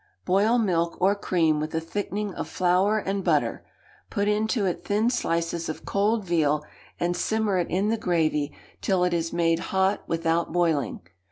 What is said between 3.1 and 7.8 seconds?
butter; put into it thin slices of cold veal, and simmer it